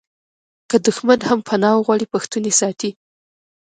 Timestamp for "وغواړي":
1.75-2.05